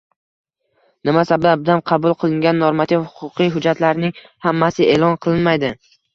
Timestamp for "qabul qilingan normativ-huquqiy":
1.91-3.53